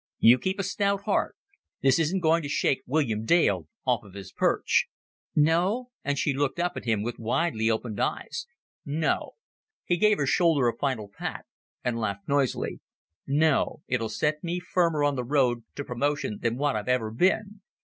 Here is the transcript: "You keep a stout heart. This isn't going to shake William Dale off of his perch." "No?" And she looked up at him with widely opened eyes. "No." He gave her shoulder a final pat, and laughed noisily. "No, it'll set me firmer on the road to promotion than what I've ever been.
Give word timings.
"You 0.17 0.39
keep 0.39 0.57
a 0.57 0.63
stout 0.63 1.03
heart. 1.03 1.35
This 1.83 1.99
isn't 1.99 2.21
going 2.21 2.41
to 2.41 2.49
shake 2.49 2.81
William 2.87 3.23
Dale 3.23 3.67
off 3.85 4.01
of 4.03 4.15
his 4.15 4.31
perch." 4.31 4.87
"No?" 5.35 5.91
And 6.03 6.17
she 6.17 6.33
looked 6.33 6.57
up 6.57 6.75
at 6.75 6.85
him 6.85 7.03
with 7.03 7.19
widely 7.19 7.69
opened 7.69 7.99
eyes. 7.99 8.47
"No." 8.83 9.33
He 9.85 9.97
gave 9.97 10.17
her 10.17 10.25
shoulder 10.25 10.67
a 10.67 10.75
final 10.75 11.07
pat, 11.07 11.45
and 11.83 11.99
laughed 11.99 12.27
noisily. 12.27 12.79
"No, 13.27 13.83
it'll 13.87 14.09
set 14.09 14.43
me 14.43 14.59
firmer 14.59 15.03
on 15.03 15.13
the 15.15 15.23
road 15.23 15.65
to 15.75 15.83
promotion 15.85 16.39
than 16.41 16.57
what 16.57 16.75
I've 16.75 16.87
ever 16.89 17.11
been. 17.11 17.61